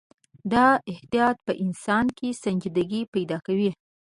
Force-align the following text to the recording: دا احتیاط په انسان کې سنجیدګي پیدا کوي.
دا 0.53 0.67
احتیاط 0.91 1.37
په 1.47 1.53
انسان 1.63 2.05
کې 2.17 2.39
سنجیدګي 2.43 3.01
پیدا 3.13 3.37
کوي. 3.47 3.71